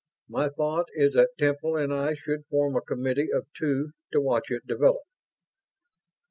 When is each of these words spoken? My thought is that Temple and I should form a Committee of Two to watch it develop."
My 0.27 0.49
thought 0.49 0.87
is 0.95 1.13
that 1.13 1.37
Temple 1.37 1.75
and 1.77 1.93
I 1.93 2.15
should 2.15 2.47
form 2.47 2.75
a 2.75 2.81
Committee 2.81 3.31
of 3.31 3.45
Two 3.55 3.91
to 4.11 4.19
watch 4.19 4.45
it 4.49 4.65
develop." 4.65 5.03